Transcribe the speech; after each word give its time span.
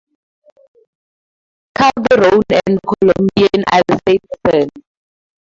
Calderone 1.77 2.59
and 2.65 2.79
"the 2.79 2.95
Colombian" 2.97 3.63
are 3.71 3.83
the 3.87 3.99
same 4.09 4.17
person. 4.43 4.69